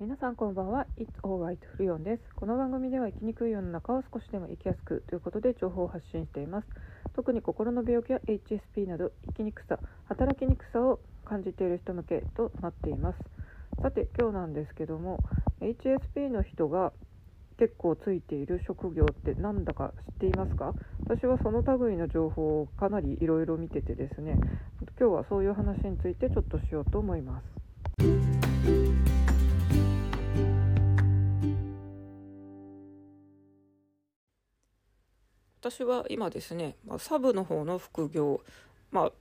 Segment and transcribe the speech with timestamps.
[0.00, 0.86] 皆さんこんばんは。
[0.96, 1.58] It's alright.
[1.76, 2.22] フリオンです。
[2.36, 6.68] この番組では生きにくい世の中を少しでも生きやすくということで情報を発信しています。
[7.16, 13.18] 特に心の病気や HSP など生きにくさ働きにくさを感じている人向けとなっています。
[13.82, 15.18] さて今日なんですけども
[15.60, 16.92] HSP の人が
[17.58, 20.74] 結構ついている職業ってなんだか知っていますか？
[21.08, 24.38] 私はその類の情報をかなりいろいろ見ててですね
[25.00, 28.97] 今日はそういう話についてちょっとしようと思います。
[35.60, 38.40] 私は今ですね、まあ、サブの方の副業、
[38.92, 39.12] まあ、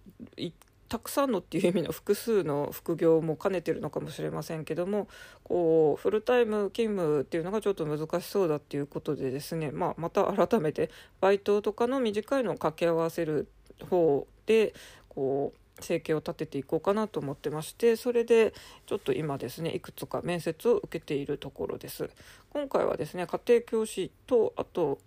[0.88, 5.08] たくさんのっていう意味の複数の副業も兼ねてるのかもしれませんけども
[5.44, 13.48] こうフルタイム勤務っていうのがちょっと難しそうだっていうことでですね、まあ、また改めてバイトとかの短いのを掛け合わせる
[13.90, 14.74] 方で
[15.10, 18.54] こう生計を立てていこうかなと思ってましてそれで
[18.86, 22.10] ちょっと今ですねいくつか面接を受けているところです。
[22.52, 25.00] 今回はですね家庭教師とあと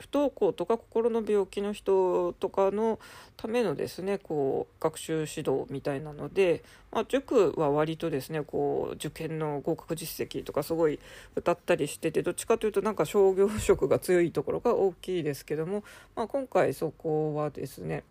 [0.00, 2.98] 不登校とか心の病気の人とかの
[3.36, 10.98] ためのですねこう学習指導みたいなので、まあ、塾は割とですねこう受験の合格実績とかすごい
[11.36, 15.84] 歌ったりしててどっちかというとなんか商業色が強いところが大きいですけども、
[16.16, 18.04] まあ、今回そこはですね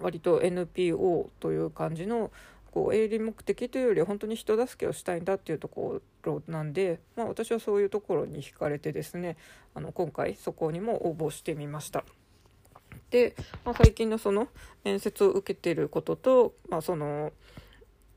[0.00, 2.30] 割と NPO という感じの
[2.74, 9.36] こう営利目的というより本当に人助けをしたいんだっていうところなんで、まあ、私はそういうところに惹かれてですね
[9.76, 12.04] あの今回そこにも応募してみました。
[13.10, 14.48] で、まあ、最近のその
[14.82, 17.32] 面接を受けてることと、まあ、その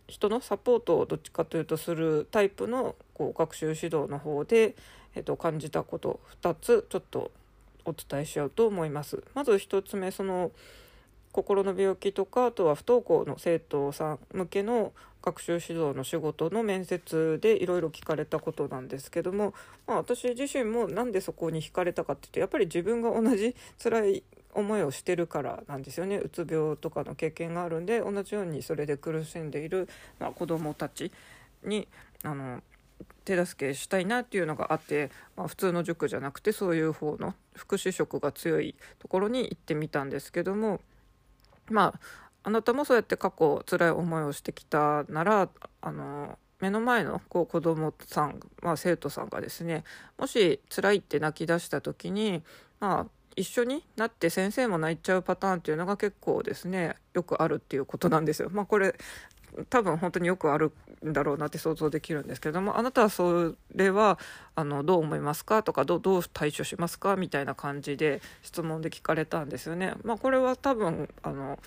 [0.07, 4.75] 人のサポートをどっちかというとするタイプのこう学習指導の方で、
[5.13, 7.29] えっと、感じたこと2つちょっと
[7.85, 9.23] お伝えしようと思います。
[9.35, 10.51] まず1つ目その
[11.37, 19.53] 心の病気とかあとは不登校の生徒さん向けの学習指導の仕事の面接でいろいろ聞かれたことなんですけども、
[19.85, 24.23] まあ、私自身もなんでそこに惹かれたかっていうとやっぱり自分が同じ辛い
[24.55, 29.87] 思いをしてるからなんですよねうつ病とかの経験があるんで同じようにそれで苦しんでいる、
[30.19, 31.11] まあ、子どもたち
[31.63, 31.87] に
[32.23, 32.63] あの
[33.25, 40.81] 手助けしたいなっていうのがあって、まあ、普通の塾じゃなくてそういう方の福祉職が強いところに行ってみたんですけども。
[41.69, 41.99] まあ
[42.43, 45.49] あなたもそうやって過去辛い思いをしてきたなら
[45.81, 49.83] あの目の前のこう子供さん、まあ、生徒さんがですね
[50.17, 52.43] もし辛いって泣き出した時に、
[52.79, 58.49] まあ、一緒になって先生も泣いちゃうパターンっていうのが結構ですねよくあるっていうことなんですよ。
[58.51, 58.95] まあ、これ
[59.69, 60.71] 多分本当によくある
[61.05, 64.19] んだろうなって想像できるんですけどもあなたはそれは
[64.55, 65.63] あのどう思いますか？
[65.63, 67.15] とかどう対処しますか？
[67.15, 69.93] みたいな感じで質問で聞かれたんですよね。
[70.03, 71.59] まあ、これは多分あの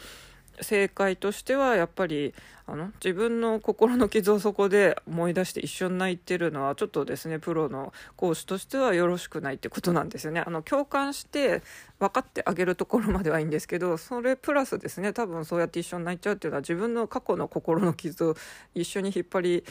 [0.62, 2.34] 正解としてはやっぱり
[2.70, 10.40] あの自分の心の傷をそこで思い出して一緒に泣いてるのはちょっとですねプロの講師としてはよろしくないってことなんですよね。
[10.46, 11.62] あの共感して
[11.98, 18.36] 分かってあげるところまではいいんですけどそれプラスですね多分そうやって一緒に泣いちゃうっていうのは自分の過去の心の傷を
[18.74, 19.64] 一緒に引っ張り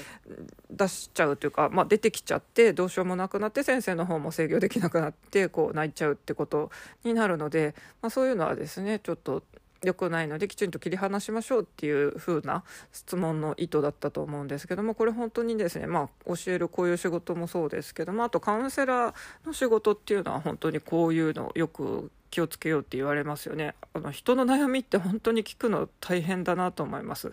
[0.70, 6.70] 出しちゃうというか、まあ、出てきちゃってどうしようもなくなって先生の方も制御できなくなってこう泣いちゃうってこと
[7.06, 9.42] になるので、まあ、そういうのはですねちょっと
[9.84, 23.74] 良くないのできちんと切り離しましょうっていう風な質問の意図だったと思うんですけどもこれ本当にですねまあ教えるこういう仕事もそうですけどもあとカウンセラーの仕事っていうのは本当にこういうのよく気をつけようって言われますよね。
[23.94, 27.32] あの人の悩みって本当に聞くの大変だなと思います。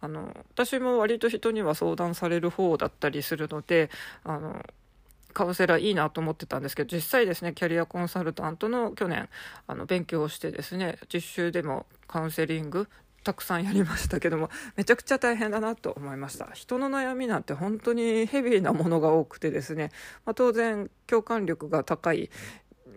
[0.00, 3.88] あの私も割と人には相談される方だったりするので
[4.24, 4.60] あの
[5.32, 9.28] カウンセラーいいなと思ってたんですけど実際ですねキャリアコンサルタントの去年
[9.66, 12.88] あの勉強をしてですね実習でもカウンセリング
[13.24, 16.48] たくさんやりましたけどもめちゃくちゃ大変だなと思いました。
[16.54, 19.90] 人の悩みなんて本当にヘビーなものが多くてですね、
[20.26, 22.30] まあ、当然共感力が高い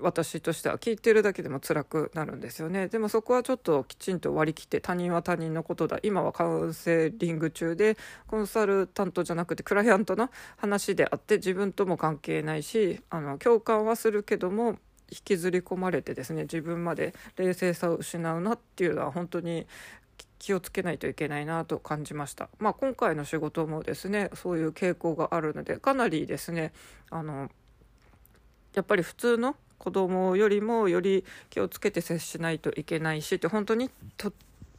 [0.02, 7.98] 私としては聞いてるだけでも辛くなるんですよねでもそこはちょっときちんと割り切って他人は他人のことだ今はカウンセリング中で
[8.28, 14.78] コンサルタントじゃなくてクライアントの話であって自分とも関係ないしあの共感はするけども
[15.12, 19.68] 引きずり込まれてですね自分まで冷静さを失うなっていうのは本当に
[20.40, 22.50] 気をつけないといけないなと感じました。
[22.60, 26.72] まあ、今回の仕事もですねそういう傾向があるのでかなりですね
[27.10, 27.50] あの
[28.74, 34.32] やっぱり普通の子供よりもより気をつけて接しないといけないしって本当にと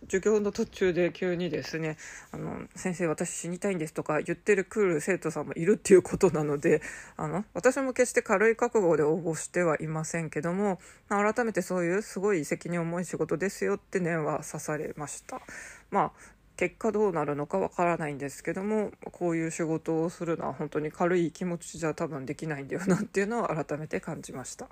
[0.07, 1.97] 授業の途中で急にですね
[2.31, 6.81] 「あの先生私死にたいんです」とか言ってるくる生徒さんもいるっていうことなので
[7.17, 10.79] あの私も決して軽い覚悟で応募してはいませんけども
[11.09, 15.41] 改めてそういうすごい責任重い仕事ですよって念は刺されました。
[15.91, 24.69] まあ結果どうなるのかわからないんですけどもこういう仕事をするのは本当に軽い気持ちじゃ多分できないんだよなっていうのを改めて感じました。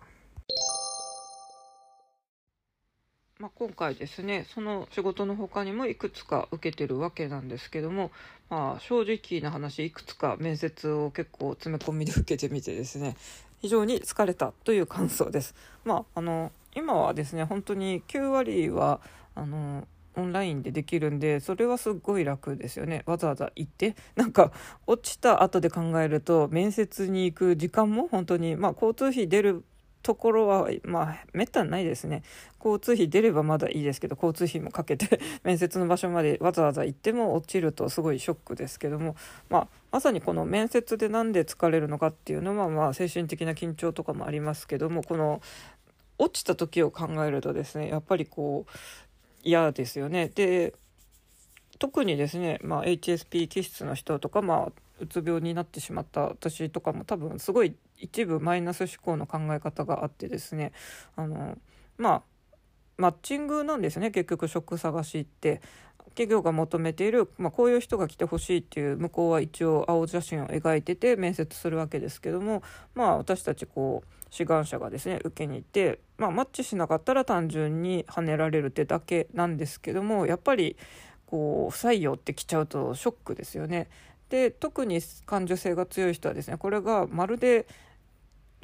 [3.40, 8.12] まあ、今回ですねその仕事の他にもいくつか受けてるわけなんですけども、
[8.48, 13.16] まあ、正直な話いくつか面接を結構詰め込みで受けてみてですね
[13.60, 15.54] 非常に疲れたという感想です。
[15.84, 19.00] まあ、あの今はですね本当に9割は
[19.34, 23.02] あのオンラインでできるんでそれはすっごい楽ですよね。
[23.06, 23.96] わざわざ行って。
[24.16, 24.52] なんか
[24.86, 29.64] 落ちた後で考えると面接に行く時間も本当にまあ交通費出る
[30.02, 32.22] ところはまあめったにないですね。
[32.58, 39.16] 交通費出ればまだいいですけど交通費もかけて 面接の場所までわざわざ行っても落ちるとすごいショックですけども、
[39.50, 45.42] まあ、まさにこの面接で何で疲れるのかっていうのはまあ精神的な緊張とかもありますけどもこの
[46.18, 48.70] 落ちた時を考えるとですねやっぱりこう
[49.44, 50.28] 嫌ですよね。
[50.28, 50.74] で
[51.78, 60.72] 特にですね、まあ、HSP 気質の人とか、まあ、うつ病になってしまった私とかも多分すごい一部マイナス思考の考え方があってですね
[61.16, 61.58] あの
[61.98, 62.22] まあ
[62.96, 65.60] マッチングなんですね結局職探しって
[66.10, 72.62] 企業が求めている、まあ、こういう人が来てほしいっていう向こうは一応青写真を描いてて面接するわけですけども
[72.94, 80.76] まあ私たちこう志願者がですね受けに行って、まあ、マッチしなかったら単純に跳ねられるってだけなんですけどもやっぱり
[81.26, 83.88] こう不採用って来ちゃうとショックですよね。
[84.30, 87.68] で特に感受性が強い人はですねこれがまるで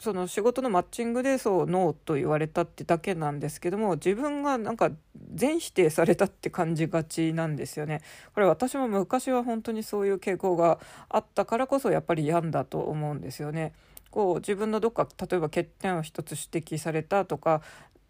[0.01, 4.91] その仕事のマッチングでそうノーと言われたってだけなんですけども自分がなんか
[5.35, 8.01] 全否定されたって感じがちなんですよね。
[8.35, 13.73] これ私も昔は本当にそういう傾向があったからこそやっぱり病んだと思うんですよね。
[14.11, 17.63] こう自分のどっか例えば欠点を一つ指摘されたとか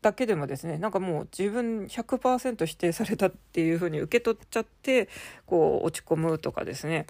[0.02, 5.08] だけでもですねなんかもう自分100%否定されたっていうふうに受け取っちゃって
[5.46, 7.06] こう落ち込むとかですね。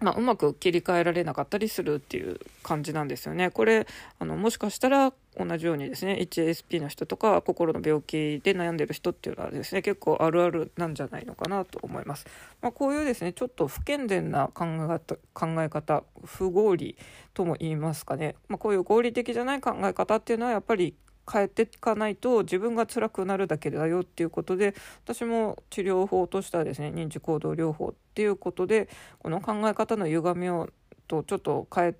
[0.00, 3.50] まあ、うまく切り替えられなかったりするっていう感じなんですよね。
[3.50, 3.86] これ
[4.18, 12.26] あのもしかしたら同じようにですね HSP の人とか心の病気で悩んでる人っていうのはですね結構あるあるなんじゃないのかなと思います。
[12.60, 16.96] まあ、こういうですねちょっと不健全な考え方考え方不合理
[17.34, 20.94] とも言いますかね、まあ、こういう合理的じゃない考え方っていうのはやっぱり
[21.30, 28.88] 変えていかないと自分が辛くなるだけだよっていうことで私も治療法としてはですね認知行動療法っていうことで
[29.18, 30.68] この考え方の歪みを
[31.06, 31.94] とちょっと変え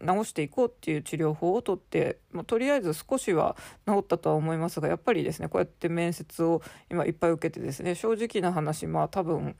[0.00, 3.56] 直していこうっていう治療法をとって、まあ、とりあえず少しは
[3.86, 9.56] 治ったとは思いますがやっぱりですねこうやって面接を今いっぱい受けてですね正直な話まあ多分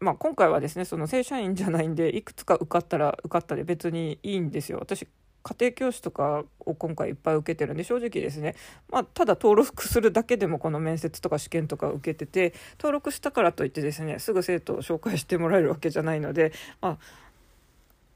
[0.00, 4.78] まあ、今回はですねその正社員じゃないんでいくつか受かったら受かったで別にいいんですよ。
[4.78, 5.08] 私
[5.48, 8.54] 家庭教師とかを今回いっぱい受けてるんで正直ですね、
[8.90, 16.98] まあ、ただ登録するだけでもこの面接とか試験とか受けてて登録したからといってですねすぐ生徒を紹介してもらえるわけじゃないので、まあ、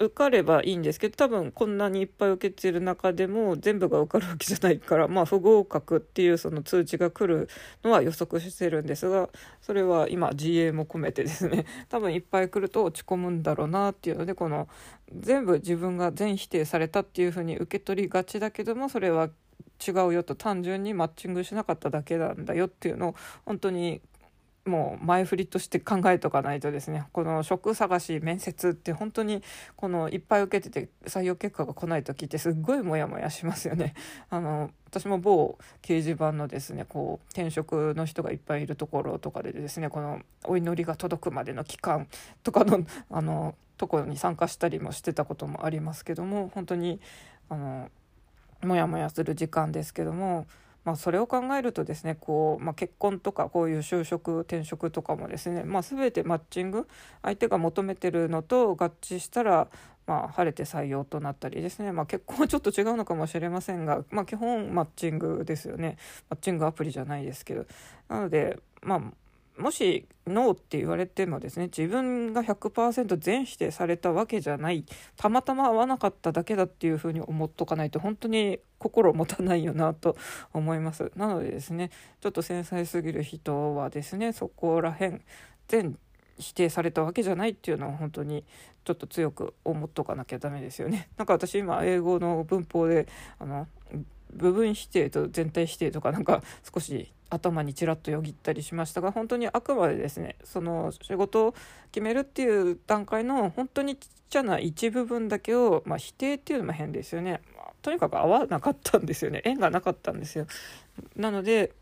[0.04, 7.48] 受かればいいんですけど多分こんなにいっぱい受けてる中でも全部が受かるわけじゃないからまあ不合格っていうその通知が来る
[7.84, 9.28] のは予測してるんですが
[9.60, 14.68] それは今自衛も込めてですね 多分いっぱい来ると落ち込むんだろうなっていうのでこの
[15.16, 19.30] 全部自分が全否定されたっていうふうに受け取りがちだけどもそれは
[19.86, 23.14] 違うよと単純にマッチングしなかっただけなんだよっていうのを
[23.44, 24.00] 本当に
[24.64, 29.42] もう前振りとして考えとかないとですねこの職探し面接って本当に
[29.74, 33.94] このいっぱい受けてて採用結果が来ない時ってすっごいモヤモヤしますよね。
[34.30, 42.06] あの私も某掲示板のですねこう転職の人がいっぱいいるところとかでですねこのお祈りが届くまでの期間
[42.44, 47.00] とかの あのところに参加したりもしてたこともありますけども本当に
[47.48, 47.90] あの
[48.62, 50.46] モヤモヤする時間ですけども。
[50.84, 56.88] まあ、それを考えるとですねこう、まあ、結婚とかこういう就職転職とかもですね、まあ、全てマッチング
[57.22, 59.68] 相手が求めてるのと合致したら、
[60.06, 65.98] まあ、晴れて採用となったりですね、まあ、結婚はちょっと違うのかもしれませんが、まあ、基本マッチングですよね。
[66.28, 67.66] マッチングアプリじゃないですけど。
[68.08, 69.00] なのでまあ
[69.58, 74.84] もしノーって言われてもですね自分が100%全否定されたわけじゃない
[75.16, 80.16] たまたま合わなかっただけだっていうふうに思っとかないと本当に心持たないよなと
[80.52, 81.12] 思います。
[81.16, 81.90] なのでですね
[82.20, 85.20] ちょっと繊細すぎる人はですねそこら辺
[85.68, 85.98] 全
[86.38, 88.44] 否定されたわけじゃないっていうのは本当に
[88.84, 91.08] ちょっと強く思っとかなきゃダメですよね。
[91.16, 93.06] なんか私今英語の文法で
[93.38, 93.68] あの
[94.32, 101.54] 部分否定と全体否定とかなんか少し頭にちらっとよぎったりしましたが本当にあくまでですねその仕事を
[101.90, 109.42] 決めるっていう段階の本当にちっちゃな一部分だけを、まあ、否定っていうのも変ですよね、まあ、とにかく合わなかったんですよね。
[109.44, 110.46] 縁がなかったんですよ。
[111.16, 111.72] なので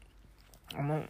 [0.75, 1.03] あの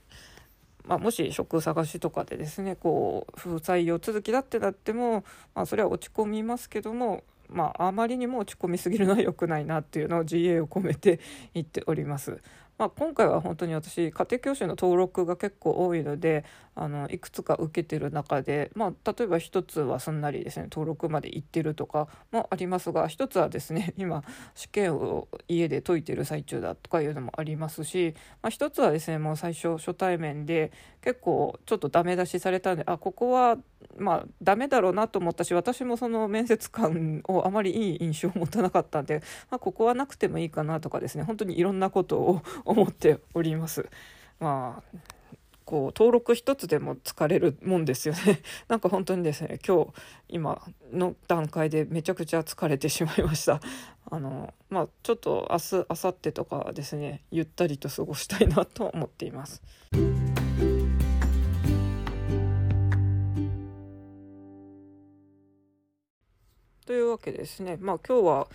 [0.86, 11.20] まあ、もし職探しとかでですねこう不採用続きだってなっても、まあ、それは落ち込みますけどもまあ、あまりにも落ち込みすぎるのは良くないなっていうのを GA を込めて
[11.54, 12.40] 言っております。
[12.80, 30.72] まあ、今回は本当に私家庭教師の登録が結構多いのであのいくつか受けてる中で、まあ、例えば1つはすんなりですね登録まで行ってるとかもありますが1つはですね 今試験を家で解いてる最中だとかいうのもありますし、まあ、1つはですねもう最初初対面で
[31.02, 33.58] 結構ちょっとダメ出しされたんであここは
[33.98, 43.88] まあダメだろうなと思ったし私もその面接官をあまりいい印象を持たなかったんで、まあ、ここはなくてもいいかなとかですね本当にいろんなことを思っております。
[44.38, 44.98] まあ
[45.70, 49.92] こう登録一つでも疲れるもんですよね なんか本当にですね今日
[50.28, 50.60] 今
[50.92, 53.60] の段階でめちゃくちゃ疲れてしまいました
[54.10, 59.62] あのまあちょっと明日明後日とかですねゆったりと過ごしたいなと思っています。
[66.84, 68.48] というわけですね、まあ、今日は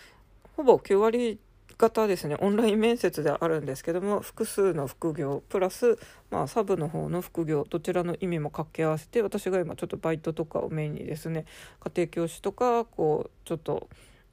[0.58, 1.40] ほぼ9割
[1.78, 5.98] 方ですねオンライン面接であるんですけども複数の副業プラス、
[6.32, 11.46] まあ、サブの方の副業どちらの意味も掛け合わせて私が今ちょっとバイトとかをメインにですね
[11.82, 13.90] 家庭教師とかこうちょっと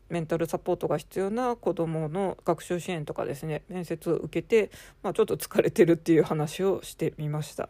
[0.09, 4.71] メンタルサポートが必要な子どもの学習支援とかですね面接を受けて、
[5.03, 7.69] まあ、ちょっと疲れてるっていう話をしてみました。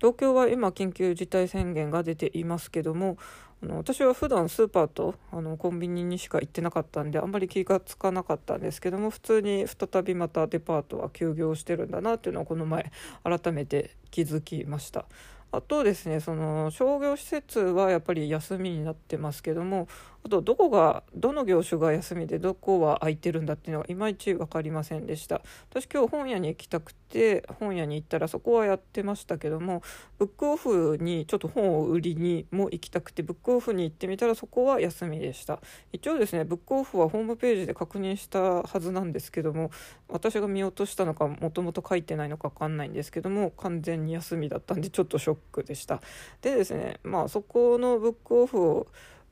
[0.00, 3.18] 東京は今緊急事態宣言が出ていますけども
[3.62, 12.92] あの私は普段スーパーとあのコンビニにしか行ってなかったんであんまり気が付かなかったんですけども普通に再びまたデパートは休業してるんだなっていうのはこの前
[13.24, 15.06] 改めて気づきました。
[15.50, 19.88] あとですねその商業施設はやっぱり休みになってますけども
[20.24, 25.40] あとどこがどの業種が休みでどこは空いてるんだっていうのがいまいち分かりませんでした。
[25.70, 29.82] 私今日本屋に行きたくて本屋に行ったらそこはやってましたけども
[30.18, 35.60] ブックオフにちょっと本を売りにも行きたくてブックオフに行ってみたらそこは休みでした。
[35.92, 39.70] 一応ですねブックオフはホームページで確認したはずなんですけども
[40.08, 46.02] 私が見落としたのかもともと書いてないのか分かんないんですけども完全に休みだったんでちょっとショックでした。
[46.42, 48.86] でですねまあそこのブックオフ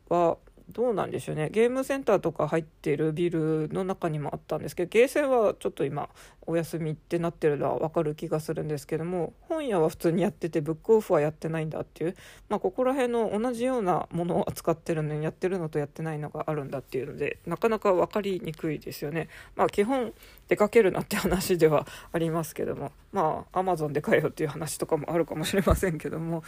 [0.09, 0.39] は
[0.71, 6.09] どうなんでしょうねゲームセンターとか入ってるビルの中にもあったんですけどゲーセンはちょっと今
[6.47, 12.17] お休みってなってるのは分かる気がするんですけども本屋は普通にやっててブックオフはやってないんだっていう、
[12.49, 19.29] まあ、ここら辺の同じようなものを扱ってるのにやってるのとやってないのがあるんだっていうのでなかなか分かりにくいですよね。
[19.55, 20.13] まあ、基本
[20.49, 26.43] 出かけるなって話ではありますけどもまあアマゾンで買えよっていう話とかもあるかもしれませんけども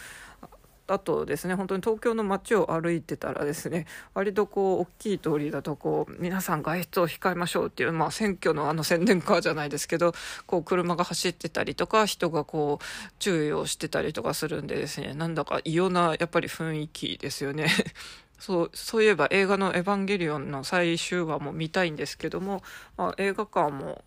[0.88, 10.14] あとですね本当に東京の街を歩いてたらですね割とこう大きい通りだとこう皆さん外出を控えましょうっていう、まあ、選挙のあの宣伝カーじゃないですけど
[10.46, 17.68] こう車が走ってたりとか人がこう注意をしてたりとかするんでですねなんだか異様なやっぱり雰囲気ですよね。
[18.38, 22.62] そうそういえば映画の「エヴァンゲリオン」の最終話も見たいんですけども、
[22.96, 24.04] まあ、映画館も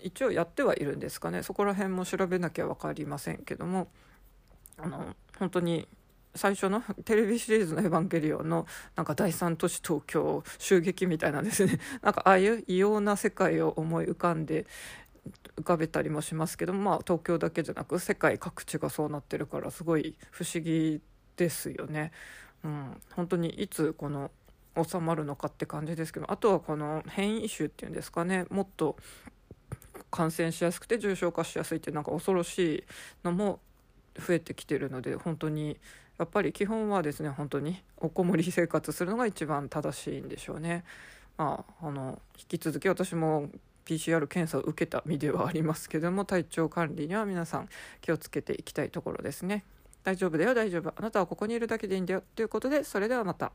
[0.00, 3.88] 一応やってはいるんですかねそこら辺も調べなきゃ分かりませんけども
[4.78, 5.88] あの本当に
[6.36, 11.78] 最初の テレビシリーズの「エヴァンゲリオン」のなんか第三都市東京襲撃みたいなんですね。
[12.02, 14.66] なんかああいう異様な世界を思い浮かんで
[15.56, 21.00] 浮かべたりもしますけどまあ東京だけじゃなく世界各地がそうなってるからすごい不思議
[21.36, 22.12] ですよね。
[22.64, 24.30] うん、本当にいつこの
[24.84, 28.46] 収まるのかって感じですけどあとはこの変異種っていうんですかね。
[28.50, 28.96] もっと
[30.10, 32.84] 感染しやすくて重症化しやすいってなんか恐ろしい
[33.24, 33.60] のも
[34.18, 35.78] 増えてきてるので本当に
[36.18, 40.84] やっぱり基本はですね本当におこもり生活するのが一番正しいんでしょうね。
[41.36, 43.50] まあ、あの引き続き私も
[43.84, 47.68] PCR 検査を受けた身ではありますけども体調管理には皆さん
[48.00, 49.64] 気をつけていきたいところですね。
[50.02, 53.52] 大丈夫だよ大丈夫あなたはここにいるだけでいいんだよということでそれではまた。